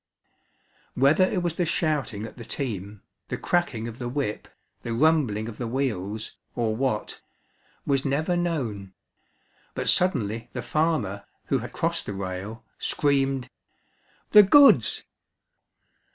Whether 0.95 1.25
it 1.25 1.43
was 1.43 1.53
the 1.57 1.63
shouting 1.65 2.25
at 2.25 2.35
the 2.35 2.43
team, 2.43 3.03
the 3.27 3.37
cracking 3.37 3.87
of 3.87 3.99
the 3.99 4.09
whip, 4.09 4.47
the 4.81 4.95
rumbling 4.95 5.47
of 5.47 5.59
the 5.59 5.67
wheels, 5.67 6.37
or 6.55 6.75
what, 6.75 7.21
was 7.85 8.03
never 8.03 8.35
known; 8.35 8.95
but 9.75 9.87
suddenly 9.89 10.49
the 10.53 10.63
farmer, 10.63 11.25
who 11.45 11.59
had 11.59 11.71
crossed 11.71 12.07
the 12.07 12.13
rail, 12.13 12.65
screamed, 12.79 13.51
"The 14.31 14.41
goods!" 14.41 15.03